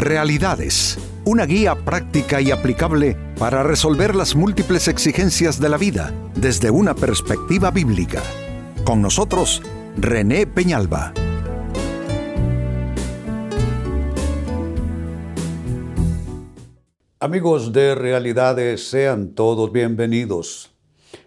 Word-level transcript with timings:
Realidades, 0.00 0.96
una 1.26 1.44
guía 1.44 1.74
práctica 1.74 2.40
y 2.40 2.50
aplicable 2.50 3.18
para 3.38 3.62
resolver 3.62 4.16
las 4.16 4.34
múltiples 4.34 4.88
exigencias 4.88 5.60
de 5.60 5.68
la 5.68 5.76
vida 5.76 6.14
desde 6.34 6.70
una 6.70 6.94
perspectiva 6.94 7.70
bíblica. 7.70 8.22
Con 8.82 9.02
nosotros, 9.02 9.60
René 9.98 10.46
Peñalba. 10.46 11.12
Amigos 17.18 17.70
de 17.70 17.94
Realidades, 17.94 18.88
sean 18.88 19.34
todos 19.34 19.70
bienvenidos. 19.70 20.70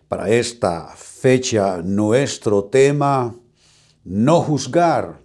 Para 0.08 0.32
esta 0.32 0.96
fecha, 0.96 1.84
nuestro 1.84 2.64
tema, 2.64 3.36
no 4.04 4.42
juzgar 4.42 5.20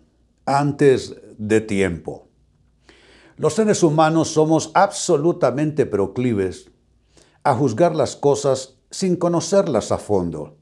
antes 0.44 1.16
de 1.38 1.62
tiempo. 1.62 2.27
Los 3.38 3.54
seres 3.54 3.84
humanos 3.84 4.30
somos 4.32 4.72
absolutamente 4.74 5.86
proclives 5.86 6.72
a 7.44 7.54
juzgar 7.54 7.94
las 7.94 8.16
cosas 8.16 8.80
sin 8.90 9.14
conocerlas 9.14 9.92
a 9.92 9.98
fondo, 9.98 10.56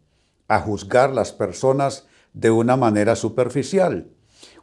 a 0.46 0.60
juzgar 0.60 1.14
las 1.14 1.32
personas 1.32 2.06
de 2.34 2.50
una 2.50 2.76
manera 2.76 3.16
superficial. 3.16 4.10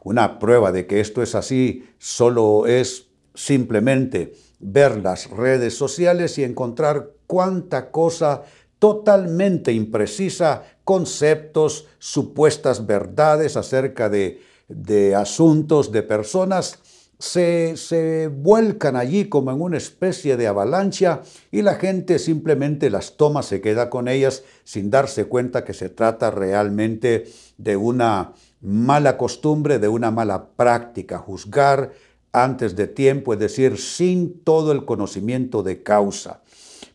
Una 0.04 0.38
prueba 0.38 0.70
de 0.70 0.86
que 0.86 1.00
esto 1.00 1.24
es 1.24 1.34
así 1.34 1.88
solo 1.98 2.68
es 2.68 3.08
simplemente 3.34 4.34
ver 4.60 5.02
las 5.02 5.28
redes 5.28 5.76
sociales 5.76 6.38
y 6.38 6.44
encontrar 6.44 7.10
cuánta 7.26 7.90
cosa 7.90 8.44
totalmente 8.78 9.72
imprecisa, 9.72 10.62
conceptos, 10.84 11.88
supuestas 11.98 12.86
verdades 12.86 13.56
acerca 13.56 14.08
de, 14.08 14.40
de 14.68 15.16
asuntos, 15.16 15.90
de 15.90 16.04
personas, 16.04 16.78
se, 17.18 18.30
vuelcan 18.34 18.96
allí 18.96 19.28
como 19.28 19.50
en 19.50 19.60
una 19.60 19.76
especie 19.76 20.36
de 20.36 20.46
avalancha 20.46 21.22
y 21.50 21.62
la 21.62 21.74
gente 21.74 22.18
simplemente 22.18 22.90
las 22.90 23.16
toma, 23.16 23.42
se 23.42 23.60
queda 23.60 23.90
con 23.90 24.08
ellas 24.08 24.44
sin 24.64 24.90
darse 24.90 25.26
cuenta 25.26 25.64
que 25.64 25.74
se 25.74 25.88
trata 25.88 26.30
realmente 26.30 27.24
de 27.56 27.76
una 27.76 28.32
mala 28.60 29.16
costumbre, 29.16 29.78
de 29.78 29.88
una 29.88 30.10
mala 30.10 30.48
práctica, 30.56 31.18
juzgar 31.18 31.92
antes 32.32 32.74
de 32.74 32.88
tiempo, 32.88 33.32
es 33.32 33.38
decir, 33.38 33.78
sin 33.78 34.40
todo 34.40 34.72
el 34.72 34.84
conocimiento 34.84 35.62
de 35.62 35.82
causa. 35.82 36.42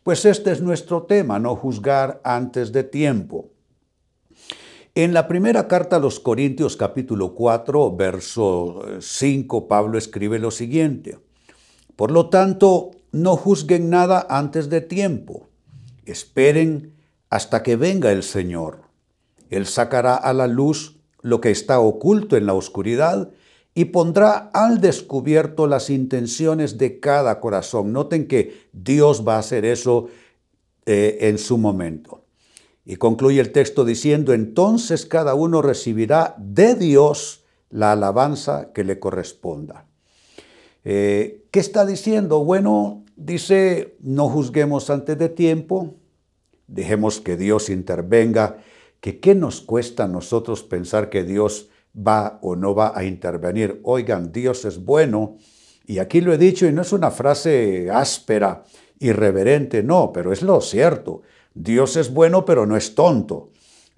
Pues 0.04 0.26
este 0.26 0.52
es 0.52 0.62
nuestro 0.62 1.04
tema, 1.04 1.40
no 1.40 1.56
juzgar 1.56 2.20
antes 2.24 2.72
de 2.72 2.84
tiempo. 2.84 3.50
En 5.02 5.14
la 5.14 5.30
primera 5.30 5.70
carta 5.70 5.96
a 5.96 6.00
los 6.00 6.20
Corintios 6.20 6.76
capítulo 6.76 7.34
4, 7.34 7.96
verso 7.96 8.82
5, 9.00 9.58
eh, 9.58 9.66
Pablo 9.70 9.98
escribe 9.98 10.40
lo 10.40 10.52
siguiente. 10.52 11.18
Por 11.96 12.12
lo 12.12 12.28
tanto, 12.28 12.92
no 13.14 13.38
juzguen 13.38 13.90
nada 13.90 14.28
antes 14.30 14.70
de 14.70 14.82
tiempo. 14.82 15.48
Esperen 16.06 16.96
hasta 17.30 17.64
que 17.64 17.78
venga 17.78 18.12
el 18.12 18.24
Señor. 18.24 18.82
Él 19.50 19.68
sacará 19.68 20.16
a 20.16 20.34
la 20.34 20.48
luz 20.48 20.98
lo 21.22 21.40
que 21.40 21.52
está 21.52 21.80
oculto 21.80 22.36
en 22.36 22.46
la 22.46 22.54
oscuridad 22.54 23.32
y 23.74 23.86
pondrá 23.86 24.50
al 24.54 24.82
descubierto 24.82 25.66
las 25.66 25.90
intenciones 25.90 26.78
de 26.78 27.00
cada 27.00 27.40
corazón. 27.40 27.94
Noten 27.94 28.28
que 28.28 28.68
Dios 28.74 29.26
va 29.26 29.38
a 29.38 29.40
hacer 29.40 29.64
eso 29.64 30.10
eh, 30.86 31.20
en 31.22 31.38
su 31.38 31.58
momento. 31.58 32.19
Y 32.90 32.96
concluye 32.96 33.40
el 33.40 33.52
texto 33.52 33.86
diciendo, 33.86 34.34
entonces 34.34 35.06
cada 35.06 35.36
uno 35.36 35.62
recibirá 35.62 36.34
de 36.40 36.74
Dios 36.74 37.46
la 37.70 37.92
alabanza 37.92 38.74
que 38.74 38.84
le 38.84 38.98
corresponda. 38.98 39.86
Eh, 40.84 41.46
¿Qué 41.52 41.60
está 41.60 41.86
diciendo? 41.86 42.44
Bueno, 42.44 43.06
dice, 43.16 43.96
no 44.00 44.28
juzguemos 44.28 44.90
antes 44.90 45.20
de 45.20 45.30
tiempo, 45.30 45.98
dejemos 46.66 47.20
que 47.20 47.38
Dios 47.38 47.70
intervenga, 47.70 48.58
que 49.02 49.20
qué 49.20 49.36
nos 49.36 49.62
cuesta 49.62 50.06
a 50.06 50.08
nosotros 50.08 50.64
pensar 50.64 51.12
que 51.12 51.24
Dios 51.24 51.70
va 51.96 52.40
o 52.42 52.56
no 52.56 52.74
va 52.74 52.94
a 52.96 53.04
intervenir. 53.04 53.82
Oigan, 53.84 54.32
Dios 54.32 54.66
es 54.66 54.84
bueno, 54.84 55.38
y 55.86 56.00
aquí 56.00 56.22
lo 56.22 56.34
he 56.34 56.40
dicho 56.40 56.66
y 56.66 56.72
no 56.72 56.82
es 56.82 56.92
una 56.92 57.12
frase 57.12 57.92
áspera, 57.92 58.64
irreverente, 58.98 59.84
no, 59.84 60.12
pero 60.12 60.34
es 60.34 60.42
lo 60.42 60.60
cierto. 60.60 61.22
Dios 61.60 61.98
es 61.98 62.14
bueno, 62.14 62.46
pero 62.46 62.66
no 62.66 62.78
es 62.78 62.96
tonto. 62.96 63.50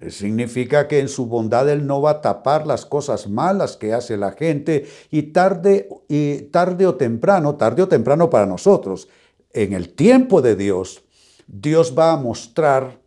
Significa 0.08 0.88
que 0.88 0.98
en 0.98 1.08
su 1.08 1.26
bondad 1.26 1.68
Él 1.68 1.86
no 1.86 2.02
va 2.02 2.10
a 2.10 2.20
tapar 2.20 2.66
las 2.66 2.84
cosas 2.84 3.28
malas 3.28 3.76
que 3.76 3.92
hace 3.92 4.16
la 4.16 4.32
gente 4.32 4.86
y 5.12 5.22
tarde, 5.30 5.88
y 6.08 6.42
tarde 6.50 6.88
o 6.88 6.96
temprano, 6.96 7.54
tarde 7.54 7.82
o 7.82 7.88
temprano 7.88 8.28
para 8.30 8.46
nosotros, 8.46 9.08
en 9.52 9.74
el 9.74 9.90
tiempo 9.90 10.42
de 10.42 10.56
Dios, 10.56 11.04
Dios 11.46 11.94
va 11.96 12.12
a 12.12 12.16
mostrar 12.16 12.98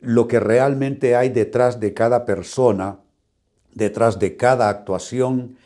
lo 0.00 0.28
que 0.28 0.40
realmente 0.40 1.16
hay 1.16 1.30
detrás 1.30 1.80
de 1.80 1.94
cada 1.94 2.26
persona, 2.26 2.98
detrás 3.72 4.18
de 4.18 4.36
cada 4.36 4.68
actuación, 4.68 5.56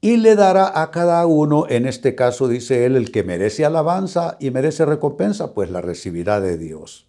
y 0.00 0.18
le 0.18 0.36
dará 0.36 0.80
a 0.80 0.92
cada 0.92 1.26
uno, 1.26 1.66
en 1.68 1.86
este 1.86 2.14
caso 2.14 2.46
dice 2.46 2.84
él, 2.84 2.94
el 2.94 3.10
que 3.10 3.24
merece 3.24 3.64
alabanza 3.64 4.36
y 4.38 4.52
merece 4.52 4.84
recompensa, 4.84 5.54
pues 5.54 5.70
la 5.70 5.80
recibirá 5.80 6.40
de 6.40 6.56
Dios. 6.56 7.06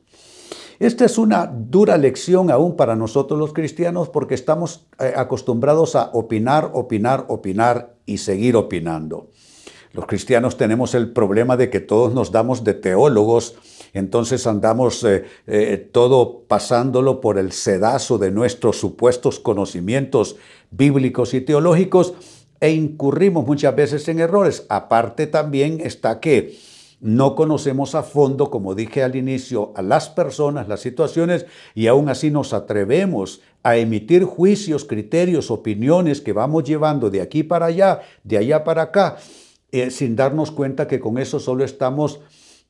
Esta 0.79 1.05
es 1.05 1.17
una 1.17 1.47
dura 1.47 1.97
lección 1.97 2.51
aún 2.51 2.75
para 2.75 2.95
nosotros 2.95 3.39
los 3.39 3.53
cristianos 3.53 4.09
porque 4.09 4.35
estamos 4.35 4.87
eh, 4.99 5.13
acostumbrados 5.15 5.95
a 5.95 6.09
opinar, 6.13 6.71
opinar, 6.73 7.25
opinar 7.29 7.95
y 8.05 8.17
seguir 8.17 8.55
opinando. 8.57 9.29
Los 9.93 10.07
cristianos 10.07 10.57
tenemos 10.57 10.93
el 10.93 11.13
problema 11.13 11.55
de 11.55 11.69
que 11.69 11.79
todos 11.79 12.13
nos 12.13 12.33
damos 12.33 12.65
de 12.65 12.73
teólogos, 12.73 13.55
entonces 13.93 14.45
andamos 14.45 15.01
eh, 15.05 15.23
eh, 15.47 15.89
todo 15.93 16.41
pasándolo 16.49 17.21
por 17.21 17.37
el 17.37 17.53
sedazo 17.53 18.17
de 18.17 18.31
nuestros 18.31 18.77
supuestos 18.77 19.39
conocimientos 19.39 20.35
bíblicos 20.69 21.33
y 21.33 21.39
teológicos 21.39 22.13
e 22.59 22.71
incurrimos 22.71 23.47
muchas 23.47 23.73
veces 23.73 24.05
en 24.09 24.19
errores. 24.19 24.65
Aparte 24.67 25.27
también 25.27 25.79
está 25.79 26.19
que 26.19 26.57
no 26.99 27.35
conocemos 27.35 27.95
a 27.95 28.03
fondo, 28.03 28.49
como 28.49 28.75
dije 28.75 29.03
al 29.03 29.15
inicio, 29.15 29.73
a 29.75 29.81
las 29.81 30.09
personas, 30.09 30.67
las 30.67 30.79
situaciones, 30.79 31.45
y 31.73 31.87
aún 31.87 32.09
así 32.09 32.31
nos 32.31 32.53
atrevemos 32.53 33.41
a 33.63 33.77
emitir 33.77 34.23
juicios, 34.23 34.85
criterios, 34.85 35.51
opiniones 35.51 36.21
que 36.21 36.33
vamos 36.33 36.63
llevando 36.63 37.09
de 37.09 37.21
aquí 37.21 37.43
para 37.43 37.67
allá, 37.67 38.01
de 38.23 38.37
allá 38.37 38.63
para 38.63 38.83
acá, 38.83 39.17
eh, 39.71 39.91
sin 39.91 40.15
darnos 40.15 40.51
cuenta 40.51 40.87
que 40.87 40.99
con 40.99 41.17
eso 41.17 41.39
solo 41.39 41.63
estamos 41.63 42.21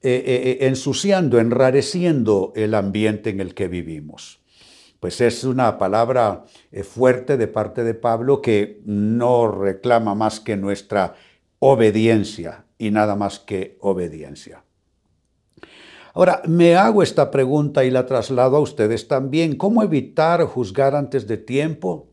eh, 0.02 0.24
eh, 0.26 0.58
ensuciando, 0.68 1.40
enrareciendo 1.40 2.52
el 2.56 2.74
ambiente 2.74 3.30
en 3.30 3.40
el 3.40 3.54
que 3.54 3.68
vivimos. 3.68 4.40
Pues 5.00 5.22
es 5.22 5.44
una 5.44 5.78
palabra 5.78 6.46
fuerte 6.84 7.38
de 7.38 7.48
parte 7.48 7.84
de 7.84 7.94
Pablo 7.94 8.42
que 8.42 8.82
no 8.86 9.52
reclama 9.52 10.16
más 10.16 10.40
que 10.40 10.58
nuestra 10.58 11.14
obediencia 11.60 12.65
y 12.78 12.92
nada 12.92 13.16
más 13.16 13.40
que 13.40 13.78
obediencia. 13.82 14.64
Ahora, 16.16 16.42
me 16.48 16.76
hago 16.76 17.04
esta 17.04 17.30
pregunta 17.30 17.84
y 17.84 17.92
la 17.92 18.06
traslado 18.06 18.56
a 18.56 18.62
ustedes 18.62 19.10
también. 19.10 19.58
¿Cómo 19.58 19.84
evitar 19.84 20.42
juzgar 20.46 20.96
antes 20.96 21.28
de 21.28 21.36
tiempo? 21.36 22.08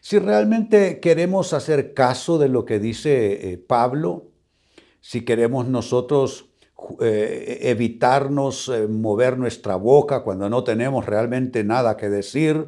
Si 0.00 0.18
realmente 0.18 1.00
queremos 1.00 1.52
hacer 1.52 1.92
caso 1.92 2.38
de 2.38 2.48
lo 2.48 2.64
que 2.64 2.78
dice 2.78 3.52
eh, 3.52 3.58
Pablo, 3.58 4.30
si 5.00 5.24
queremos 5.24 5.66
nosotros 5.66 6.50
eh, 7.00 7.58
evitarnos 7.62 8.68
eh, 8.68 8.86
mover 8.88 9.38
nuestra 9.38 9.74
boca 9.74 10.22
cuando 10.22 10.48
no 10.48 10.62
tenemos 10.62 11.06
realmente 11.06 11.64
nada 11.64 11.96
que 11.96 12.08
decir, 12.08 12.66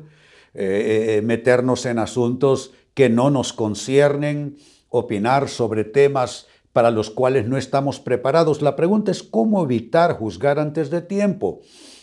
meternos 0.54 1.84
en 1.84 1.98
asuntos 1.98 2.72
que 2.94 3.08
no 3.08 3.28
nos 3.28 3.52
conciernen, 3.52 4.56
opinar 4.88 5.48
sobre 5.48 5.82
temas 5.82 6.46
para 6.74 6.90
los 6.90 7.08
cuales 7.08 7.46
no 7.46 7.56
estamos 7.56 8.00
preparados. 8.00 8.60
La 8.60 8.74
pregunta 8.74 9.12
es 9.12 9.22
cómo 9.22 9.62
evitar 9.62 10.18
juzgar 10.18 10.58
antes 10.58 10.90
de 10.90 11.02
tiempo. 11.02 11.60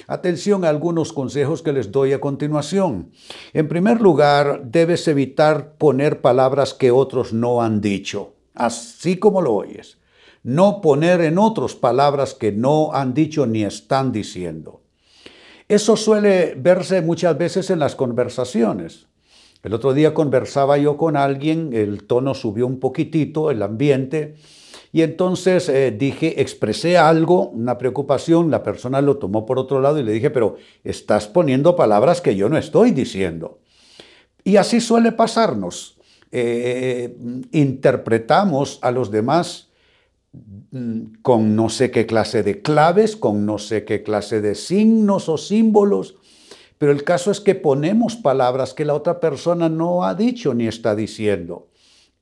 Atención 0.08 0.64
a 0.64 0.70
algunos 0.70 1.12
consejos 1.12 1.62
que 1.62 1.74
les 1.74 1.92
doy 1.92 2.14
a 2.14 2.22
continuación. 2.22 3.12
En 3.52 3.68
primer 3.68 4.00
lugar, 4.00 4.62
debes 4.64 5.06
evitar 5.10 5.74
poner 5.74 6.22
palabras 6.22 6.74
que 6.74 6.90
otros 6.90 7.34
no 7.34 7.62
han 7.62 7.82
dicho, 7.82 8.34
así 8.56 9.18
como 9.18 9.42
lo 9.42 9.56
oyes. 9.56 9.98
No 10.42 10.80
poner 10.80 11.20
en 11.20 11.38
otros 11.38 11.76
palabras 11.76 12.34
que 12.34 12.54
no 12.54 12.94
han 12.94 13.14
dicho 13.14 13.46
ni 13.46 13.66
están 13.66 14.14
diciendo. 14.14 14.84
Eso 15.68 15.98
suele 15.98 16.56
verse 16.58 17.02
muchas 17.02 17.38
veces 17.38 17.70
en 17.70 17.80
las 17.80 17.96
conversaciones. 17.96 19.08
El 19.64 19.74
otro 19.74 19.94
día 19.94 20.14
conversaba 20.14 20.78
yo 20.78 20.96
con 20.96 21.18
alguien, 21.18 21.74
el 21.74 22.06
tono 22.06 22.34
subió 22.34 22.66
un 22.66 22.80
poquitito, 22.80 23.52
el 23.52 23.62
ambiente, 23.62 24.36
y 24.94 25.04
entonces 25.04 25.70
eh, 25.70 25.92
dije, 25.92 26.42
expresé 26.42 26.98
algo, 26.98 27.50
una 27.50 27.78
preocupación, 27.78 28.52
la 28.52 28.62
persona 28.62 29.02
lo 29.02 29.18
tomó 29.18 29.46
por 29.46 29.58
otro 29.58 29.80
lado 29.80 30.00
y 30.00 30.04
le 30.04 30.12
dije, 30.12 30.30
pero 30.30 30.58
estás 30.84 31.28
poniendo 31.28 31.76
palabras 31.76 32.20
que 32.20 32.36
yo 32.36 32.50
no 32.50 32.58
estoy 32.58 32.92
diciendo. 32.92 33.60
Y 34.44 34.58
así 34.58 34.82
suele 34.82 35.14
pasarnos. 35.14 35.98
Eh, 36.34 37.16
interpretamos 37.52 38.80
a 38.82 38.92
los 38.92 39.12
demás 39.12 39.70
mm, 40.72 41.22
con 41.22 41.56
no 41.56 41.70
sé 41.70 41.92
qué 41.92 42.06
clase 42.06 42.44
de 42.44 42.62
claves, 42.62 43.16
con 43.16 43.46
no 43.46 43.58
sé 43.60 43.86
qué 43.86 44.04
clase 44.04 44.42
de 44.42 44.56
signos 44.56 45.30
o 45.30 45.38
símbolos, 45.38 46.16
pero 46.78 46.92
el 46.92 47.04
caso 47.04 47.32
es 47.32 47.40
que 47.40 47.56
ponemos 47.56 48.16
palabras 48.16 48.74
que 48.74 48.86
la 48.86 48.94
otra 48.94 49.20
persona 49.20 49.70
no 49.70 50.04
ha 50.04 50.16
dicho 50.16 50.54
ni 50.54 50.68
está 50.68 50.96
diciendo. 50.96 51.68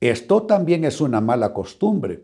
Esto 0.02 0.44
también 0.44 0.86
es 0.86 1.02
una 1.02 1.22
mala 1.22 1.54
costumbre. 1.54 2.24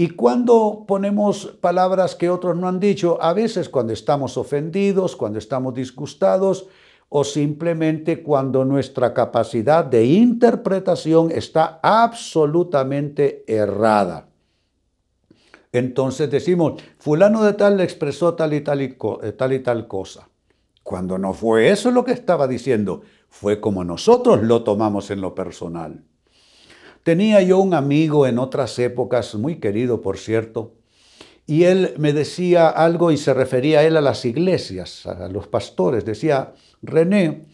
Y 0.00 0.08
cuando 0.08 0.84
ponemos 0.88 1.58
palabras 1.60 2.14
que 2.14 2.30
otros 2.30 2.56
no 2.56 2.68
han 2.68 2.80
dicho, 2.80 3.18
a 3.20 3.34
veces 3.34 3.68
cuando 3.68 3.92
estamos 3.92 4.38
ofendidos, 4.38 5.14
cuando 5.14 5.38
estamos 5.38 5.74
disgustados 5.74 6.68
o 7.10 7.22
simplemente 7.22 8.22
cuando 8.22 8.64
nuestra 8.64 9.12
capacidad 9.12 9.84
de 9.84 10.06
interpretación 10.06 11.30
está 11.30 11.80
absolutamente 11.82 13.44
errada. 13.46 14.28
Entonces 15.70 16.30
decimos, 16.30 16.80
fulano 16.96 17.44
de 17.44 17.52
tal 17.52 17.76
le 17.76 17.84
expresó 17.84 18.32
tal 18.32 18.54
y 18.54 18.62
tal 18.62 18.80
y, 18.80 18.96
eh, 19.22 19.32
tal 19.32 19.52
y 19.52 19.58
tal 19.58 19.86
cosa. 19.86 20.30
Cuando 20.82 21.18
no 21.18 21.34
fue 21.34 21.68
eso 21.68 21.90
lo 21.90 22.06
que 22.06 22.12
estaba 22.12 22.48
diciendo, 22.48 23.02
fue 23.28 23.60
como 23.60 23.84
nosotros 23.84 24.42
lo 24.44 24.64
tomamos 24.64 25.10
en 25.10 25.20
lo 25.20 25.34
personal. 25.34 26.04
Tenía 27.02 27.40
yo 27.42 27.58
un 27.58 27.74
amigo 27.74 28.26
en 28.26 28.38
otras 28.38 28.78
épocas, 28.78 29.34
muy 29.34 29.56
querido 29.56 30.02
por 30.02 30.18
cierto, 30.18 30.74
y 31.46 31.64
él 31.64 31.94
me 31.96 32.12
decía 32.12 32.68
algo 32.68 33.10
y 33.10 33.16
se 33.16 33.34
refería 33.34 33.80
a 33.80 33.84
él 33.84 33.96
a 33.96 34.00
las 34.00 34.24
iglesias, 34.24 35.06
a 35.06 35.28
los 35.28 35.48
pastores. 35.48 36.04
Decía, 36.04 36.52
René, 36.82 37.46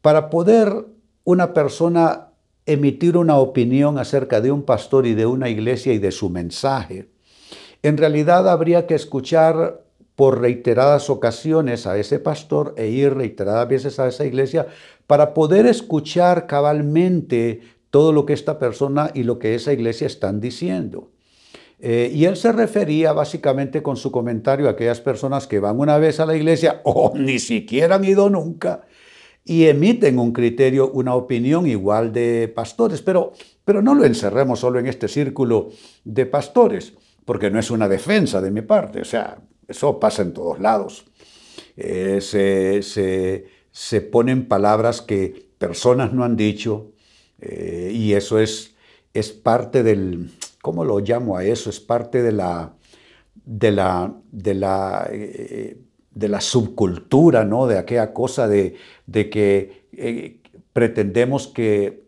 para 0.00 0.30
poder 0.30 0.86
una 1.24 1.52
persona 1.52 2.28
emitir 2.66 3.16
una 3.16 3.36
opinión 3.36 3.98
acerca 3.98 4.40
de 4.40 4.50
un 4.50 4.62
pastor 4.62 5.06
y 5.06 5.14
de 5.14 5.26
una 5.26 5.50
iglesia 5.50 5.92
y 5.92 5.98
de 5.98 6.12
su 6.12 6.30
mensaje, 6.30 7.10
en 7.82 7.98
realidad 7.98 8.48
habría 8.48 8.86
que 8.86 8.94
escuchar 8.94 9.84
por 10.16 10.40
reiteradas 10.40 11.10
ocasiones 11.10 11.86
a 11.86 11.98
ese 11.98 12.20
pastor 12.20 12.74
e 12.78 12.86
ir 12.86 13.14
reiteradas 13.14 13.68
veces 13.68 13.98
a 13.98 14.08
esa 14.08 14.24
iglesia 14.24 14.68
para 15.06 15.34
poder 15.34 15.66
escuchar 15.66 16.46
cabalmente 16.46 17.60
todo 17.94 18.12
lo 18.12 18.26
que 18.26 18.32
esta 18.32 18.58
persona 18.58 19.12
y 19.14 19.22
lo 19.22 19.38
que 19.38 19.54
esa 19.54 19.72
iglesia 19.72 20.08
están 20.08 20.40
diciendo. 20.40 21.12
Eh, 21.78 22.10
y 22.12 22.24
él 22.24 22.36
se 22.36 22.50
refería 22.50 23.12
básicamente 23.12 23.84
con 23.84 23.96
su 23.96 24.10
comentario 24.10 24.66
a 24.66 24.72
aquellas 24.72 25.00
personas 25.00 25.46
que 25.46 25.60
van 25.60 25.78
una 25.78 25.96
vez 25.98 26.18
a 26.18 26.26
la 26.26 26.34
iglesia 26.34 26.80
o 26.84 27.12
ni 27.16 27.38
siquiera 27.38 27.94
han 27.94 28.04
ido 28.04 28.28
nunca 28.28 28.84
y 29.44 29.66
emiten 29.66 30.18
un 30.18 30.32
criterio, 30.32 30.90
una 30.90 31.14
opinión 31.14 31.68
igual 31.68 32.12
de 32.12 32.52
pastores. 32.52 33.00
Pero, 33.00 33.32
pero 33.64 33.80
no 33.80 33.94
lo 33.94 34.04
encerremos 34.04 34.58
solo 34.58 34.80
en 34.80 34.88
este 34.88 35.06
círculo 35.06 35.68
de 36.02 36.26
pastores, 36.26 36.94
porque 37.24 37.48
no 37.48 37.60
es 37.60 37.70
una 37.70 37.88
defensa 37.88 38.40
de 38.40 38.50
mi 38.50 38.62
parte. 38.62 39.02
O 39.02 39.04
sea, 39.04 39.38
eso 39.68 40.00
pasa 40.00 40.22
en 40.22 40.32
todos 40.32 40.58
lados. 40.58 41.04
Eh, 41.76 42.18
se, 42.82 44.00
ponen 44.00 44.48
palabras 44.48 45.00
que 45.00 45.46
personas 45.58 46.12
no 46.12 46.24
han 46.24 46.34
dicho 46.34 46.93
eh, 47.44 47.92
y 47.92 48.14
eso 48.14 48.38
es, 48.38 48.74
es 49.12 49.32
parte 49.32 49.82
del, 49.82 50.30
¿cómo 50.62 50.84
lo 50.84 51.00
llamo 51.00 51.36
a 51.36 51.44
eso? 51.44 51.70
Es 51.70 51.80
parte 51.80 52.22
de 52.22 52.32
la, 52.32 52.74
de 53.34 53.70
la, 53.72 54.14
de 54.32 54.54
la, 54.54 55.08
eh, 55.12 55.78
de 56.10 56.28
la 56.28 56.40
subcultura, 56.40 57.44
¿no? 57.44 57.66
De 57.66 57.78
aquella 57.78 58.12
cosa 58.12 58.48
de, 58.48 58.76
de 59.06 59.30
que 59.30 60.40
pretendemos 60.72 61.48
que, 61.48 62.04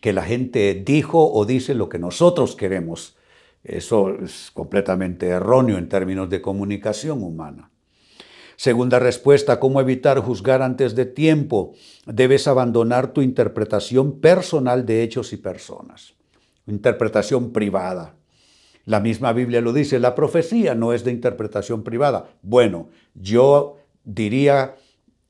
que 0.00 0.12
la 0.12 0.22
gente 0.22 0.82
dijo 0.84 1.32
o 1.32 1.44
dice 1.44 1.74
lo 1.74 1.88
que 1.88 1.98
nosotros 1.98 2.56
queremos 2.56 3.16
eso 3.64 4.14
es 4.14 4.50
completamente 4.52 5.28
erróneo 5.28 5.76
en 5.76 5.88
términos 5.88 6.30
de 6.30 6.40
comunicación 6.40 7.22
humana. 7.22 7.70
Segunda 8.60 8.98
respuesta, 8.98 9.58
¿cómo 9.58 9.80
evitar 9.80 10.20
juzgar 10.20 10.60
antes 10.60 10.94
de 10.94 11.06
tiempo? 11.06 11.72
Debes 12.04 12.46
abandonar 12.46 13.14
tu 13.14 13.22
interpretación 13.22 14.20
personal 14.20 14.84
de 14.84 15.02
hechos 15.02 15.32
y 15.32 15.38
personas. 15.38 16.12
Interpretación 16.66 17.54
privada. 17.54 18.16
La 18.84 19.00
misma 19.00 19.32
Biblia 19.32 19.62
lo 19.62 19.72
dice, 19.72 19.98
la 19.98 20.14
profecía 20.14 20.74
no 20.74 20.92
es 20.92 21.04
de 21.04 21.10
interpretación 21.10 21.82
privada. 21.84 22.28
Bueno, 22.42 22.90
yo 23.14 23.78
diría 24.04 24.74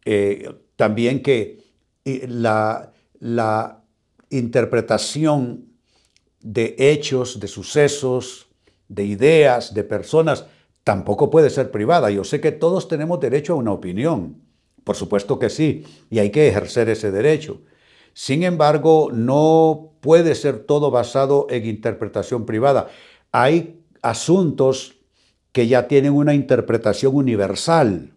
eh, 0.05 0.53
también 0.75 1.23
que 1.23 1.63
eh, 2.05 2.27
la, 2.27 2.93
la 3.21 3.85
interpretación 4.31 5.67
de 6.41 6.75
hechos, 6.77 7.39
de 7.39 7.47
sucesos, 7.47 8.49
de 8.89 9.05
ideas, 9.05 9.73
de 9.73 9.85
personas, 9.85 10.47
tampoco 10.85 11.31
puede 11.31 11.51
ser 11.51 11.71
privada. 11.71 12.11
Yo 12.11 12.25
sé 12.25 12.41
que 12.41 12.53
todos 12.53 12.89
tenemos 12.89 13.21
derecho 13.21 13.55
a 13.55 13.57
una 13.57 13.73
opinión, 13.73 14.43
por 14.85 14.97
supuesto 14.97 15.39
que 15.39 15.51
sí, 15.51 15.85
y 16.11 16.19
hay 16.19 16.31
que 16.31 16.49
ejercer 16.49 16.89
ese 16.89 17.11
derecho. 17.11 17.61
Sin 18.13 18.43
embargo, 18.43 19.11
no 19.13 19.93
puede 20.01 20.35
ser 20.35 20.61
todo 20.61 20.91
basado 20.91 21.47
en 21.51 21.67
interpretación 21.67 22.47
privada. 22.47 22.89
Hay 23.33 23.81
asuntos 24.03 24.97
que 25.53 25.67
ya 25.67 25.89
tienen 25.89 26.13
una 26.13 26.35
interpretación 26.35 27.15
universal 27.15 28.13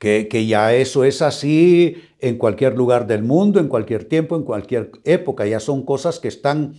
que, 0.00 0.46
ya 0.46 0.74
eso 0.74 1.04
es 1.04 1.20
así 1.20 1.96
en 2.20 2.38
cualquier 2.38 2.74
lugar 2.74 3.06
del 3.06 3.22
mundo, 3.22 3.60
en 3.60 3.68
cualquier 3.68 4.06
tiempo, 4.06 4.34
en 4.34 4.44
cualquier 4.44 4.92
época, 5.04 5.46
ya 5.46 5.60
son 5.60 5.84
cosas 5.84 6.18
que 6.18 6.28
están 6.28 6.74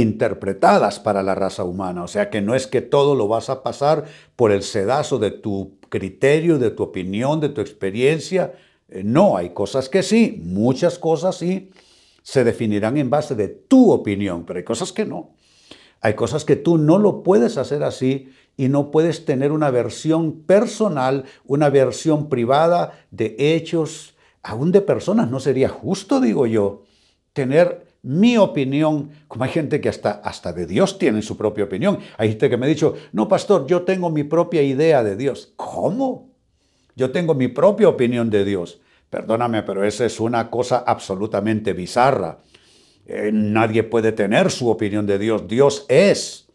interpretadas 0.00 1.00
para 1.00 1.22
la 1.22 1.34
raza 1.34 1.64
humana, 1.64 2.04
o 2.04 2.08
sea 2.08 2.28
que 2.28 2.42
no 2.42 2.54
es 2.54 2.66
que 2.66 2.82
todo 2.82 3.14
lo 3.14 3.28
vas 3.28 3.48
a 3.48 3.62
pasar 3.62 4.04
por 4.36 4.52
el 4.52 4.62
sedazo 4.62 5.18
de 5.18 5.30
tu 5.30 5.78
criterio, 5.88 6.58
de 6.58 6.70
tu 6.70 6.82
opinión, 6.82 7.40
de 7.40 7.48
tu 7.48 7.60
experiencia, 7.60 8.52
eh, 8.88 9.02
no, 9.04 9.36
hay 9.36 9.50
cosas 9.50 9.88
que 9.88 10.02
sí, 10.02 10.40
muchas 10.44 10.98
cosas 10.98 11.36
sí, 11.36 11.70
se 12.22 12.44
definirán 12.44 12.96
en 12.96 13.10
base 13.10 13.34
de 13.34 13.48
tu 13.48 13.90
opinión, 13.90 14.44
pero 14.44 14.58
hay 14.58 14.64
cosas 14.64 14.92
que 14.92 15.04
no. 15.04 15.30
Hay 16.00 16.14
cosas 16.14 16.44
que 16.44 16.56
tú 16.56 16.76
no 16.76 16.98
lo 16.98 17.22
puedes 17.22 17.56
hacer 17.56 17.82
así 17.82 18.30
y 18.56 18.68
no 18.68 18.90
puedes 18.90 19.24
tener 19.24 19.52
una 19.52 19.70
versión 19.70 20.42
personal, 20.42 21.24
una 21.44 21.70
versión 21.70 22.28
privada 22.28 22.92
de 23.10 23.34
hechos, 23.38 24.14
aún 24.42 24.72
de 24.72 24.82
personas. 24.82 25.30
No 25.30 25.40
sería 25.40 25.68
justo, 25.68 26.20
digo 26.20 26.46
yo, 26.46 26.82
tener 27.32 27.85
mi 28.06 28.36
opinión, 28.36 29.10
como 29.26 29.42
hay 29.42 29.50
gente 29.50 29.80
que 29.80 29.88
hasta, 29.88 30.12
hasta 30.12 30.52
de 30.52 30.64
Dios 30.64 30.96
tiene 30.96 31.22
su 31.22 31.36
propia 31.36 31.64
opinión. 31.64 31.98
Hay 32.16 32.28
gente 32.28 32.48
que 32.48 32.56
me 32.56 32.66
ha 32.66 32.68
dicho, 32.68 32.94
no, 33.10 33.26
pastor, 33.26 33.66
yo 33.66 33.82
tengo 33.82 34.10
mi 34.10 34.22
propia 34.22 34.62
idea 34.62 35.02
de 35.02 35.16
Dios. 35.16 35.52
¿Cómo? 35.56 36.30
Yo 36.94 37.10
tengo 37.10 37.34
mi 37.34 37.48
propia 37.48 37.88
opinión 37.88 38.30
de 38.30 38.44
Dios. 38.44 38.80
Perdóname, 39.10 39.64
pero 39.64 39.82
esa 39.82 40.04
es 40.04 40.20
una 40.20 40.50
cosa 40.50 40.84
absolutamente 40.86 41.72
bizarra. 41.72 42.38
Eh, 43.06 43.30
nadie 43.32 43.82
puede 43.82 44.12
tener 44.12 44.52
su 44.52 44.68
opinión 44.68 45.04
de 45.04 45.18
Dios. 45.18 45.48
Dios 45.48 45.84
es. 45.88 46.46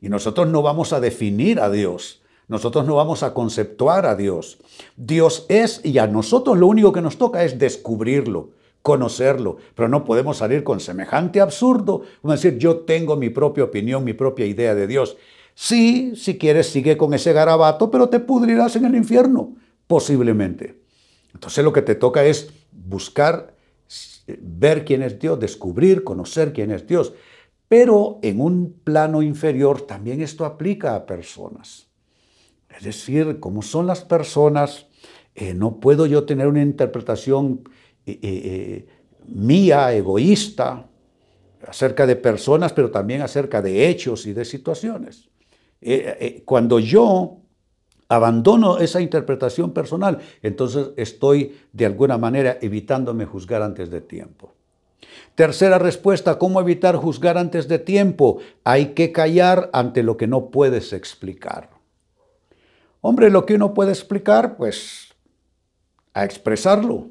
Y 0.00 0.08
nosotros 0.08 0.48
no 0.48 0.62
vamos 0.62 0.94
a 0.94 1.00
definir 1.00 1.60
a 1.60 1.70
Dios. 1.70 2.22
Nosotros 2.46 2.86
no 2.86 2.94
vamos 2.94 3.22
a 3.22 3.34
conceptuar 3.34 4.06
a 4.06 4.16
Dios. 4.16 4.56
Dios 4.96 5.44
es 5.50 5.82
y 5.84 5.98
a 5.98 6.06
nosotros 6.06 6.56
lo 6.56 6.66
único 6.66 6.92
que 6.92 7.02
nos 7.02 7.18
toca 7.18 7.44
es 7.44 7.58
descubrirlo, 7.58 8.52
conocerlo, 8.88 9.58
pero 9.74 9.86
no 9.86 10.02
podemos 10.02 10.38
salir 10.38 10.64
con 10.64 10.80
semejante 10.80 11.42
absurdo, 11.42 12.04
como 12.22 12.32
decir, 12.32 12.56
yo 12.56 12.78
tengo 12.78 13.16
mi 13.16 13.28
propia 13.28 13.64
opinión, 13.64 14.02
mi 14.02 14.14
propia 14.14 14.46
idea 14.46 14.74
de 14.74 14.86
Dios. 14.86 15.18
Sí, 15.54 16.16
si 16.16 16.38
quieres, 16.38 16.68
sigue 16.68 16.96
con 16.96 17.12
ese 17.12 17.34
garabato, 17.34 17.90
pero 17.90 18.08
te 18.08 18.18
pudrirás 18.18 18.76
en 18.76 18.86
el 18.86 18.94
infierno, 18.94 19.56
posiblemente. 19.86 20.80
Entonces 21.34 21.62
lo 21.62 21.70
que 21.70 21.82
te 21.82 21.96
toca 21.96 22.24
es 22.24 22.50
buscar, 22.72 23.54
ver 24.40 24.86
quién 24.86 25.02
es 25.02 25.18
Dios, 25.18 25.38
descubrir, 25.38 26.02
conocer 26.02 26.54
quién 26.54 26.70
es 26.70 26.86
Dios. 26.86 27.12
Pero 27.68 28.20
en 28.22 28.40
un 28.40 28.80
plano 28.82 29.20
inferior 29.20 29.82
también 29.82 30.22
esto 30.22 30.46
aplica 30.46 30.94
a 30.94 31.04
personas. 31.04 31.88
Es 32.74 32.84
decir, 32.84 33.38
como 33.38 33.60
son 33.60 33.86
las 33.86 34.00
personas, 34.00 34.86
eh, 35.34 35.52
no 35.52 35.78
puedo 35.78 36.06
yo 36.06 36.24
tener 36.24 36.46
una 36.46 36.62
interpretación 36.62 37.64
eh, 38.12 38.18
eh, 38.22 38.86
mía, 39.26 39.92
egoísta, 39.92 40.86
acerca 41.66 42.06
de 42.06 42.16
personas, 42.16 42.72
pero 42.72 42.90
también 42.90 43.22
acerca 43.22 43.60
de 43.60 43.88
hechos 43.88 44.26
y 44.26 44.32
de 44.32 44.44
situaciones. 44.44 45.28
cuando 46.44 46.78
yo 46.78 47.38
abandono 48.08 48.78
esa 48.78 49.00
interpretación 49.00 49.72
personal, 49.72 50.18
entonces 50.42 50.88
estoy 50.96 51.56
de 51.72 51.86
alguna 51.86 52.16
manera 52.16 52.58
evitándome 52.60 53.26
juzgar 53.26 53.62
antes 53.62 53.90
de 53.90 54.00
tiempo. 54.00 54.54
Tercera 55.34 55.78
respuesta, 55.78 56.38
¿cómo 56.38 56.60
evitar 56.60 56.96
juzgar 56.96 57.38
antes 57.38 57.68
de 57.68 57.78
tiempo? 57.78 58.38
Hay 58.64 58.94
que 58.94 59.12
callar 59.12 59.70
ante 59.72 60.02
lo 60.02 60.16
que 60.16 60.26
no 60.26 60.50
puedes 60.50 60.92
explicar. 60.92 61.70
Hombre, 63.00 63.30
lo 63.30 63.46
que 63.46 63.54
uno 63.54 63.74
puede 63.74 63.92
explicar, 63.92 64.56
pues 64.56 65.14
a 66.12 66.24
expresarlo. 66.24 67.10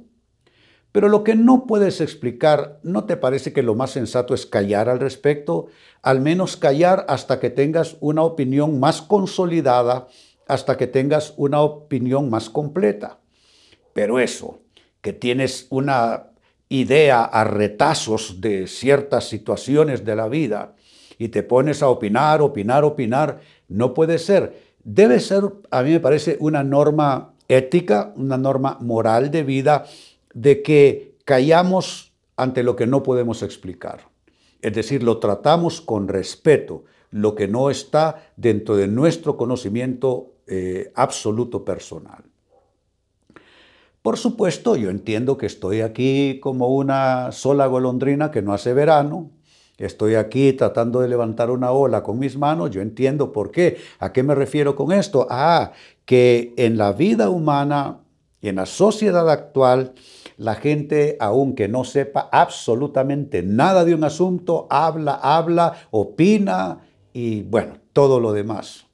Pero 0.98 1.10
lo 1.10 1.24
que 1.24 1.36
no 1.36 1.68
puedes 1.68 2.02
explicar, 2.02 2.80
¿no 2.82 3.04
te 3.04 3.18
parece 3.18 3.54
que 3.54 3.62
lo 3.62 3.76
más 3.76 3.92
sensato 3.92 4.34
es 4.34 4.48
callar 4.48 4.90
al 4.90 5.00
respecto? 5.00 5.68
Al 6.02 6.22
menos 6.22 6.58
callar 6.58 7.06
hasta 7.08 7.40
que 7.40 7.52
tengas 7.52 7.98
una 8.00 8.24
opinión 8.24 8.80
más 8.80 9.04
consolidada, 9.04 10.08
hasta 10.48 10.76
que 10.76 10.88
tengas 10.88 11.36
una 11.38 11.62
opinión 11.62 12.32
más 12.32 12.50
completa. 12.50 13.20
Pero 13.94 14.20
eso, 14.20 14.62
que 15.02 15.14
tienes 15.14 15.68
una 15.70 16.32
idea 16.68 17.26
a 17.26 17.44
retazos 17.44 18.42
de 18.42 18.66
ciertas 18.66 19.30
situaciones 19.30 20.04
de 20.04 20.16
la 20.16 20.28
vida 20.28 20.74
y 21.20 21.28
te 21.28 21.44
pones 21.44 21.84
a 21.84 21.90
opinar, 21.90 22.42
opinar, 22.42 22.84
opinar, 22.84 23.40
no 23.68 23.94
puede 23.94 24.18
ser. 24.18 24.64
Debe 24.84 25.20
ser, 25.20 25.44
a 25.70 25.84
mí 25.84 25.92
me 25.92 26.00
parece, 26.00 26.38
una 26.40 26.64
norma 26.64 27.36
ética, 27.48 28.14
una 28.16 28.40
norma 28.40 28.80
moral 28.82 29.30
de 29.30 29.44
vida 29.44 29.86
de 30.38 30.62
que 30.62 31.18
callamos 31.26 32.14
ante 32.36 32.62
lo 32.62 32.76
que 32.76 32.86
no 32.86 33.02
podemos 33.02 33.42
explicar. 33.42 34.08
Es 34.62 34.74
decir, 34.74 35.02
lo 35.02 35.18
tratamos 35.18 35.82
con 35.82 36.08
respeto, 36.08 36.84
lo 37.10 37.34
que 37.34 37.48
no 37.48 37.72
está 37.72 38.32
dentro 38.36 38.76
de 38.76 38.88
nuestro 38.88 39.36
conocimiento 39.36 40.34
eh, 40.46 40.92
absoluto 40.94 41.66
personal. 41.66 42.24
Por 44.04 44.18
supuesto, 44.18 44.76
yo 44.76 44.92
entiendo 44.92 45.38
que 45.38 45.48
estoy 45.48 45.82
aquí 45.82 46.40
como 46.40 46.68
una 46.68 47.32
sola 47.32 47.66
golondrina 47.66 48.30
que 48.30 48.42
no 48.42 48.54
hace 48.54 48.74
verano, 48.74 49.32
Estoy 49.78 50.16
aquí 50.16 50.54
tratando 50.54 51.02
de 51.02 51.08
levantar 51.08 51.52
una 51.52 51.70
ola 51.70 52.02
con 52.02 52.18
mis 52.18 52.36
manos, 52.36 52.72
yo 52.72 52.82
entiendo 52.82 53.32
por 53.32 53.52
qué. 53.52 53.78
¿A 54.00 54.12
qué 54.12 54.24
me 54.24 54.34
refiero 54.34 54.76
con 54.76 54.92
esto? 54.92 55.28
Ah, 55.30 55.72
que 56.04 56.56
en 56.58 56.80
la 56.80 56.94
vida 56.94 57.30
humana 57.30 58.00
en 58.42 58.56
la 58.58 58.66
sociedad 58.66 59.30
actual, 59.30 59.94
la 60.38 60.56
gente, 60.56 61.18
aunque 61.20 61.68
no 61.68 61.84
sepa 61.84 62.30
absolutamente 62.32 63.42
nada 63.42 63.84
de 63.84 63.96
un 63.96 64.04
asunto, 64.04 64.68
habla, 64.70 65.16
habla, 65.16 65.88
opina 65.90 66.88
y 67.12 67.42
bueno, 67.42 67.80
todo 67.92 68.20
lo 68.20 68.34
demás. 68.34 68.86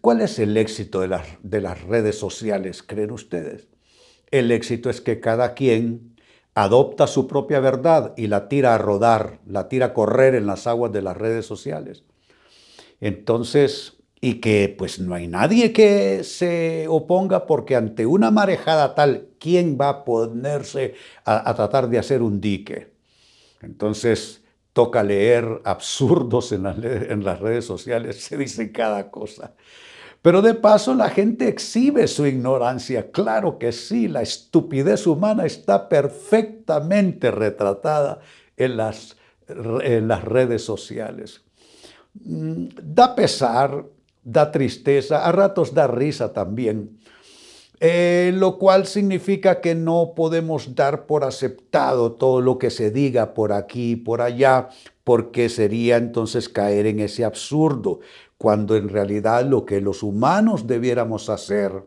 ¿Cuál 0.00 0.20
es 0.20 0.38
el 0.38 0.56
éxito 0.56 1.00
de 1.00 1.08
las, 1.08 1.26
de 1.42 1.60
las 1.60 1.82
redes 1.82 2.18
sociales, 2.18 2.84
creen 2.84 3.10
ustedes? 3.10 3.68
El 4.30 4.52
éxito 4.52 4.90
es 4.90 5.00
que 5.00 5.18
cada 5.18 5.54
quien 5.54 6.14
adopta 6.54 7.06
su 7.06 7.26
propia 7.26 7.58
verdad 7.58 8.14
y 8.16 8.28
la 8.28 8.48
tira 8.48 8.74
a 8.74 8.78
rodar, 8.78 9.40
la 9.46 9.68
tira 9.68 9.86
a 9.86 9.94
correr 9.94 10.34
en 10.34 10.46
las 10.46 10.66
aguas 10.66 10.92
de 10.92 11.02
las 11.02 11.16
redes 11.16 11.46
sociales. 11.46 12.04
Entonces, 13.00 13.97
y 14.20 14.34
que 14.34 14.74
pues 14.76 14.98
no 14.98 15.14
hay 15.14 15.28
nadie 15.28 15.72
que 15.72 16.24
se 16.24 16.86
oponga 16.88 17.46
porque 17.46 17.76
ante 17.76 18.06
una 18.06 18.30
marejada 18.30 18.94
tal, 18.94 19.28
¿quién 19.38 19.78
va 19.80 19.88
a 19.88 20.04
ponerse 20.04 20.94
a, 21.24 21.54
tratar 21.54 21.88
de 21.88 21.98
hacer 21.98 22.22
un 22.22 22.40
dique? 22.40 22.92
Entonces 23.62 24.42
toca 24.72 25.02
leer 25.02 25.60
absurdos 25.64 26.52
en, 26.52 26.66
en 26.66 27.24
las 27.24 27.40
redes 27.40 27.64
sociales, 27.64 28.16
se 28.24 28.36
dice 28.36 28.72
cada 28.72 29.10
cosa. 29.10 29.54
Pero 30.20 30.42
de 30.42 30.54
paso 30.54 30.94
la 30.94 31.10
gente 31.10 31.46
exhibe 31.46 32.08
su 32.08 32.26
ignorancia. 32.26 33.12
Claro 33.12 33.58
que 33.58 33.70
sí, 33.70 34.08
la 34.08 34.22
estupidez 34.22 35.06
humana 35.06 35.46
está 35.46 35.88
perfectamente 35.88 37.30
retratada 37.30 38.18
en 38.56 38.76
las, 38.76 39.16
en 39.48 40.08
las 40.08 40.24
redes 40.24 40.64
sociales. 40.64 41.42
Mm, 42.14 42.66
da 42.82 43.14
pesar 43.14 43.84
da 44.28 44.52
tristeza, 44.52 45.24
a 45.24 45.32
ratos 45.32 45.72
da 45.72 45.86
risa 45.86 46.34
también, 46.34 47.00
eh, 47.80 48.32
lo 48.34 48.58
cual 48.58 48.86
significa 48.86 49.60
que 49.60 49.74
no 49.74 50.12
podemos 50.14 50.74
dar 50.74 51.06
por 51.06 51.24
aceptado 51.24 52.12
todo 52.12 52.42
lo 52.42 52.58
que 52.58 52.70
se 52.70 52.90
diga 52.90 53.32
por 53.32 53.52
aquí 53.52 53.92
y 53.92 53.96
por 53.96 54.20
allá, 54.20 54.68
porque 55.02 55.48
sería 55.48 55.96
entonces 55.96 56.50
caer 56.50 56.86
en 56.86 57.00
ese 57.00 57.24
absurdo, 57.24 58.00
cuando 58.36 58.76
en 58.76 58.90
realidad 58.90 59.46
lo 59.46 59.64
que 59.64 59.80
los 59.80 60.02
humanos 60.02 60.66
debiéramos 60.66 61.30
hacer, 61.30 61.86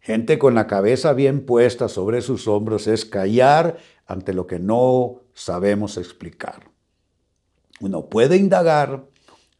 gente 0.00 0.38
con 0.38 0.56
la 0.56 0.66
cabeza 0.66 1.12
bien 1.12 1.46
puesta 1.46 1.88
sobre 1.88 2.22
sus 2.22 2.48
hombros, 2.48 2.88
es 2.88 3.04
callar 3.04 3.76
ante 4.06 4.32
lo 4.32 4.48
que 4.48 4.58
no 4.58 5.20
sabemos 5.32 5.96
explicar. 5.96 6.70
Uno 7.80 8.06
puede 8.06 8.36
indagar, 8.36 9.04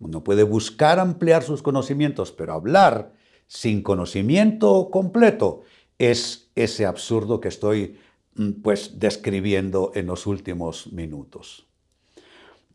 uno 0.02 0.24
puede 0.24 0.42
buscar 0.42 0.98
ampliar 0.98 1.44
sus 1.44 1.62
conocimientos, 1.62 2.32
pero 2.32 2.54
hablar 2.54 3.12
sin 3.46 3.82
conocimiento 3.82 4.88
completo 4.90 5.62
es 5.98 6.50
ese 6.56 6.86
absurdo 6.86 7.40
que 7.40 7.48
estoy 7.48 7.98
mm, 8.34 8.62
pues 8.62 8.98
describiendo 8.98 9.92
en 9.94 10.06
los 10.06 10.26
últimos 10.26 10.92
minutos. 10.92 11.68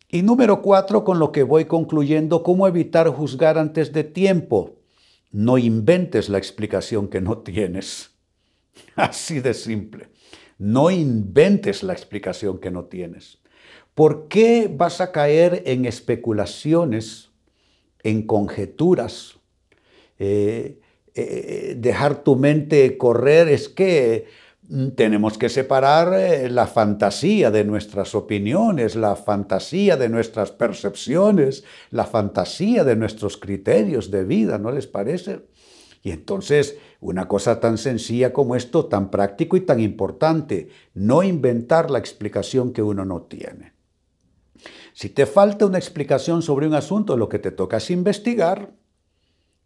Y 0.09 0.21
número 0.21 0.61
cuatro, 0.61 1.03
con 1.03 1.19
lo 1.19 1.33
que 1.33 1.43
voy 1.43 1.65
concluyendo, 1.65 2.43
cómo 2.43 2.65
evitar 2.65 3.09
juzgar 3.09 3.57
antes 3.57 3.91
de 3.91 4.05
tiempo. 4.05 4.77
No 5.29 5.57
inventes 5.57 6.29
la 6.29 6.37
explicación 6.37 7.09
que 7.09 7.19
no 7.19 7.39
tienes. 7.39 8.11
Así 8.95 9.41
de 9.41 9.53
simple. 9.53 10.07
No 10.57 10.89
inventes 10.89 11.83
la 11.83 11.91
explicación 11.91 12.59
que 12.59 12.71
no 12.71 12.85
tienes. 12.85 13.39
¿Por 13.97 14.27
qué 14.27 14.71
vas 14.71 15.01
a 15.01 15.11
caer 15.11 15.63
en 15.65 15.85
especulaciones, 15.85 17.31
en 18.03 18.27
conjeturas? 18.27 19.39
Eh, 20.19 20.79
eh, 21.15 21.75
dejar 21.79 22.23
tu 22.23 22.35
mente 22.35 22.95
correr 22.95 23.47
es 23.47 23.69
que 23.69 24.27
mm, 24.69 24.89
tenemos 24.89 25.39
que 25.39 25.49
separar 25.49 26.13
eh, 26.13 26.47
la 26.47 26.67
fantasía 26.67 27.49
de 27.49 27.63
nuestras 27.63 28.13
opiniones, 28.13 28.95
la 28.95 29.15
fantasía 29.15 29.97
de 29.97 30.09
nuestras 30.09 30.51
percepciones, 30.51 31.63
la 31.89 32.05
fantasía 32.05 32.83
de 32.83 32.95
nuestros 32.95 33.37
criterios 33.37 34.11
de 34.11 34.25
vida, 34.25 34.59
¿no 34.59 34.71
les 34.71 34.85
parece? 34.85 35.47
Y 36.03 36.11
entonces, 36.11 36.77
una 36.99 37.27
cosa 37.27 37.59
tan 37.59 37.79
sencilla 37.79 38.31
como 38.31 38.55
esto, 38.55 38.85
tan 38.85 39.09
práctico 39.09 39.57
y 39.57 39.61
tan 39.61 39.79
importante, 39.79 40.69
no 40.93 41.23
inventar 41.23 41.89
la 41.89 41.97
explicación 41.97 42.73
que 42.73 42.83
uno 42.83 43.03
no 43.03 43.23
tiene. 43.23 43.76
Si 44.97 45.09
te 45.09 45.27
falta 45.27 45.67
una 45.67 45.77
explicación 45.77 46.41
sobre 46.41 46.65
un 46.65 46.73
asunto, 46.73 47.17
lo 47.17 47.29
que 47.29 47.37
te 47.37 47.51
toca 47.51 47.77
es 47.77 47.91
investigar. 47.91 48.71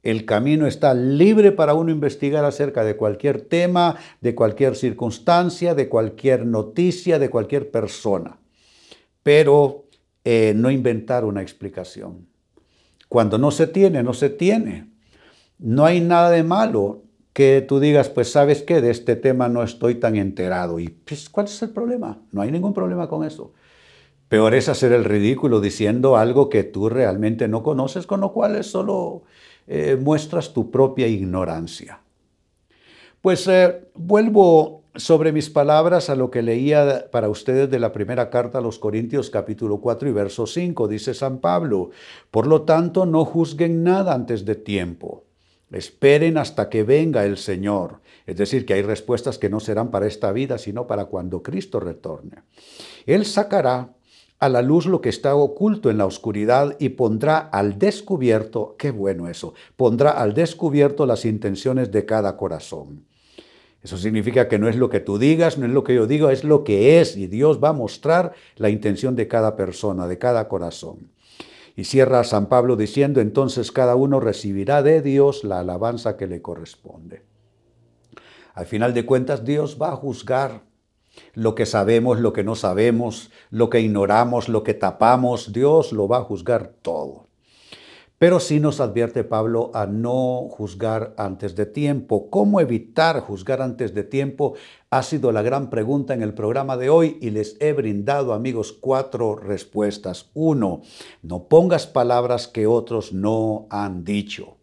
El 0.03 0.25
camino 0.25 0.67
está 0.67 0.93
libre 0.93 1.53
para 1.53 1.73
uno 1.73 1.89
investigar 1.89 2.43
acerca 2.43 2.83
de 2.83 2.97
cualquier 2.97 3.39
tema, 3.39 3.95
de 4.19 4.35
cualquier 4.35 4.75
circunstancia, 4.75 5.73
de 5.73 5.88
cualquier 5.88 6.45
noticia, 6.45 7.17
de 7.17 7.29
cualquier 7.29 7.71
persona. 7.71 8.39
Pero 9.23 9.85
eh, 10.25 10.51
no 10.53 10.69
inventar 10.69 11.23
una 11.23 11.41
explicación. 11.41 12.27
Cuando 13.07 13.38
no 13.38 13.51
se 13.51 13.67
tiene, 13.67 14.03
no 14.03 14.13
se 14.13 14.31
tiene. 14.31 14.89
No 15.59 15.85
hay 15.85 16.01
nada 16.01 16.29
de 16.29 16.43
malo 16.43 17.03
que 17.31 17.61
tú 17.65 17.79
digas, 17.79 18.09
pues 18.09 18.29
sabes 18.29 18.63
qué, 18.63 18.81
de 18.81 18.91
este 18.91 19.15
tema 19.15 19.47
no 19.47 19.63
estoy 19.63 19.95
tan 19.95 20.17
enterado. 20.17 20.77
¿Y 20.77 20.89
pues, 20.89 21.29
cuál 21.29 21.45
es 21.45 21.61
el 21.61 21.69
problema? 21.69 22.21
No 22.33 22.41
hay 22.41 22.51
ningún 22.51 22.73
problema 22.73 23.07
con 23.07 23.23
eso. 23.23 23.53
Peor 24.31 24.55
es 24.55 24.69
hacer 24.69 24.93
el 24.93 25.03
ridículo 25.03 25.59
diciendo 25.59 26.15
algo 26.15 26.47
que 26.47 26.63
tú 26.63 26.88
realmente 26.88 27.50
no 27.50 27.63
conoces, 27.63 28.07
con 28.07 28.21
lo 28.21 28.31
cual 28.31 28.63
solo 28.63 29.23
eh, 29.67 29.97
muestras 30.00 30.53
tu 30.53 30.71
propia 30.71 31.05
ignorancia. 31.05 32.00
Pues 33.19 33.45
eh, 33.50 33.89
vuelvo 33.93 34.83
sobre 34.95 35.33
mis 35.33 35.50
palabras 35.50 36.09
a 36.09 36.15
lo 36.15 36.31
que 36.31 36.43
leía 36.43 37.07
para 37.11 37.27
ustedes 37.27 37.69
de 37.69 37.79
la 37.79 37.91
primera 37.91 38.29
carta 38.29 38.59
a 38.59 38.61
los 38.61 38.79
Corintios 38.79 39.29
capítulo 39.29 39.81
4 39.81 40.07
y 40.07 40.13
verso 40.13 40.47
5. 40.47 40.88
Dice 40.88 41.13
San 41.13 41.39
Pablo, 41.39 41.89
por 42.31 42.47
lo 42.47 42.61
tanto 42.61 43.05
no 43.05 43.25
juzguen 43.25 43.83
nada 43.83 44.13
antes 44.13 44.45
de 44.45 44.55
tiempo. 44.55 45.25
Esperen 45.73 46.38
hasta 46.38 46.69
que 46.69 46.83
venga 46.83 47.25
el 47.25 47.35
Señor. 47.35 48.00
Es 48.25 48.38
decir, 48.38 48.65
que 48.65 48.75
hay 48.75 48.81
respuestas 48.81 49.38
que 49.38 49.50
no 49.50 49.59
serán 49.59 49.91
para 49.91 50.07
esta 50.07 50.31
vida, 50.31 50.57
sino 50.57 50.88
para 50.88 51.07
cuando 51.07 51.43
Cristo 51.43 51.81
retorne. 51.81 52.43
Él 53.05 53.25
sacará 53.25 53.89
a 54.41 54.50
la 54.50 54.63
luz 54.63 54.88
lo 54.88 55.01
que 55.01 55.10
está 55.10 55.36
oculto 55.36 55.91
en 55.91 56.00
la 56.00 56.07
oscuridad 56.07 56.75
y 56.79 56.89
pondrá 56.89 57.38
al 57.38 57.77
descubierto, 57.77 58.75
qué 58.77 58.89
bueno 58.89 59.27
eso, 59.27 59.53
pondrá 59.77 60.10
al 60.10 60.33
descubierto 60.33 61.05
las 61.05 61.25
intenciones 61.25 61.91
de 61.91 62.07
cada 62.07 62.36
corazón. 62.38 63.05
Eso 63.83 63.98
significa 63.98 64.48
que 64.48 64.57
no 64.57 64.67
es 64.67 64.77
lo 64.77 64.89
que 64.89 65.00
tú 65.00 65.19
digas, 65.19 65.60
no 65.60 65.67
es 65.67 65.71
lo 65.71 65.83
que 65.83 65.93
yo 65.93 66.07
digo, 66.07 66.31
es 66.31 66.43
lo 66.43 66.63
que 66.63 67.00
es 67.00 67.15
y 67.17 67.27
Dios 67.27 67.63
va 67.63 67.69
a 67.69 67.74
mostrar 67.74 68.33
la 68.55 68.71
intención 68.71 69.15
de 69.15 69.27
cada 69.27 69.55
persona, 69.55 70.07
de 70.07 70.17
cada 70.17 70.48
corazón. 70.48 71.12
Y 71.75 71.83
cierra 71.83 72.24
San 72.24 72.48
Pablo 72.48 72.75
diciendo, 72.75 73.21
entonces 73.21 73.71
cada 73.71 73.95
uno 73.95 74.19
recibirá 74.19 74.81
de 74.81 75.03
Dios 75.03 75.43
la 75.43 75.60
alabanza 75.60 76.17
que 76.17 76.25
le 76.25 76.41
corresponde. 76.41 77.21
Al 78.55 78.65
final 78.65 78.95
de 78.95 79.05
cuentas, 79.05 79.45
Dios 79.45 79.77
va 79.79 79.91
a 79.91 79.95
juzgar 79.95 80.63
lo 81.33 81.55
que 81.55 81.65
sabemos, 81.65 82.19
lo 82.19 82.33
que 82.33 82.43
no 82.43 82.55
sabemos, 82.55 83.31
lo 83.50 83.69
que 83.69 83.81
ignoramos, 83.81 84.50
lo 84.50 84.63
que 84.63 84.73
tapamos, 84.73 85.53
Dios 85.53 85.93
lo 85.93 86.07
va 86.07 86.17
a 86.17 86.23
juzgar 86.23 86.73
todo. 86.81 87.27
Pero 88.21 88.39
sí 88.39 88.59
nos 88.59 88.79
advierte 88.79 89.23
Pablo 89.23 89.71
a 89.73 89.88
no 89.88 90.47
juzgar 90.51 91.15
antes 91.17 91.55
de 91.55 91.65
tiempo. 91.65 92.29
¿Cómo 92.29 92.61
evitar 92.61 93.19
juzgar 93.19 93.63
antes 93.63 93.95
de 93.95 94.03
tiempo? 94.03 94.53
Ha 94.91 95.01
sido 95.01 95.31
la 95.31 95.41
gran 95.41 95.71
pregunta 95.71 96.13
en 96.13 96.21
el 96.21 96.35
programa 96.35 96.77
de 96.77 96.91
hoy 96.91 97.17
y 97.19 97.31
les 97.31 97.57
he 97.59 97.73
brindado, 97.73 98.33
amigos, 98.33 98.73
cuatro 98.73 99.35
respuestas. 99.35 100.29
Uno, 100.35 100.83
no 101.23 101.47
pongas 101.47 101.88
palabras 101.88 102.47
que 102.47 102.67
otros 102.67 103.11
no 103.11 103.65
han 103.71 104.03
dicho. 104.03 104.57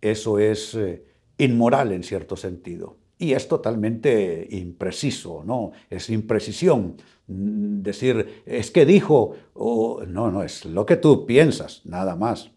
Eso 0.00 0.38
es 0.38 0.74
eh, 0.74 1.04
inmoral 1.36 1.92
en 1.92 2.02
cierto 2.02 2.34
sentido. 2.34 2.96
Y 3.18 3.32
es 3.32 3.48
totalmente 3.48 4.46
impreciso, 4.50 5.42
¿no? 5.44 5.72
Es 5.88 6.10
imprecisión. 6.10 6.96
Mm, 7.28 7.82
decir, 7.82 8.42
es 8.46 8.70
que 8.70 8.84
dijo, 8.84 9.34
o 9.54 10.04
no, 10.06 10.30
no, 10.30 10.42
es 10.42 10.64
lo 10.64 10.84
que 10.84 10.96
tú 10.96 11.26
piensas, 11.26 11.82
nada 11.84 12.14
más. 12.14 12.50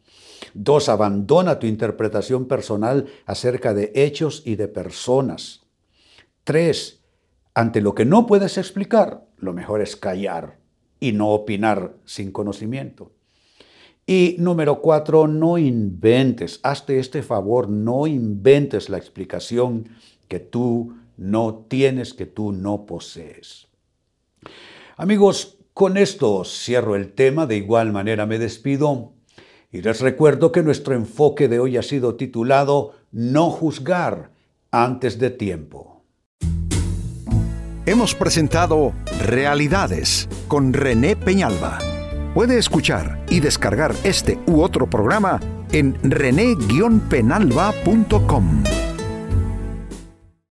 Dos, 0.53 0.89
abandona 0.89 1.59
tu 1.59 1.67
interpretación 1.67 2.45
personal 2.45 3.07
acerca 3.25 3.73
de 3.73 3.91
hechos 3.95 4.43
y 4.45 4.55
de 4.55 4.67
personas. 4.67 5.61
Tres, 6.43 7.01
ante 7.53 7.81
lo 7.81 7.93
que 7.93 8.05
no 8.05 8.25
puedes 8.25 8.57
explicar, 8.57 9.25
lo 9.37 9.53
mejor 9.53 9.81
es 9.81 9.95
callar 9.95 10.59
y 10.99 11.13
no 11.13 11.29
opinar 11.29 11.95
sin 12.05 12.31
conocimiento. 12.31 13.11
Y 14.05 14.37
número 14.39 14.81
cuatro, 14.81 15.27
no 15.27 15.57
inventes, 15.57 16.59
hazte 16.63 16.99
este 16.99 17.21
favor, 17.21 17.69
no 17.69 18.07
inventes 18.07 18.89
la 18.89 18.97
explicación 18.97 19.89
que 20.29 20.39
tú 20.39 20.95
no 21.17 21.65
tienes, 21.67 22.13
que 22.13 22.25
tú 22.25 22.53
no 22.53 22.85
posees. 22.85 23.67
Amigos, 24.95 25.57
con 25.73 25.97
esto 25.97 26.45
cierro 26.45 26.95
el 26.95 27.11
tema, 27.11 27.45
de 27.45 27.57
igual 27.57 27.91
manera 27.91 28.25
me 28.25 28.39
despido 28.39 29.11
y 29.71 29.81
les 29.81 30.01
recuerdo 30.01 30.51
que 30.51 30.63
nuestro 30.63 30.95
enfoque 30.95 31.47
de 31.47 31.59
hoy 31.59 31.77
ha 31.77 31.83
sido 31.83 32.15
titulado 32.15 32.95
No 33.11 33.51
juzgar 33.51 34.31
antes 34.71 35.19
de 35.19 35.29
tiempo. 35.29 36.03
Hemos 37.85 38.15
presentado 38.15 38.93
Realidades 39.25 40.27
con 40.47 40.73
René 40.73 41.15
Peñalba. 41.15 41.77
Puede 42.33 42.57
escuchar 42.57 43.23
y 43.29 43.39
descargar 43.39 43.93
este 44.03 44.39
u 44.47 44.61
otro 44.61 44.89
programa 44.89 45.39
en 45.71 45.95
rene-penalba.com. 46.03 48.88